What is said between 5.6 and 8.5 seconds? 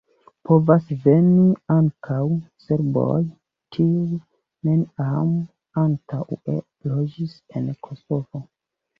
antaŭe loĝis en Kosovo.